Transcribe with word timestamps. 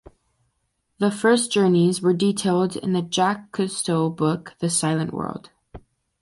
The 0.97 1.11
first 1.11 1.51
journeys 1.51 2.01
were 2.01 2.11
detailed 2.15 2.75
in 2.75 2.93
the 2.93 3.03
Jacques 3.07 3.51
Cousteau 3.51 4.09
book 4.09 4.55
"The 4.57 4.67
Silent 4.67 5.13
World". 5.13 5.51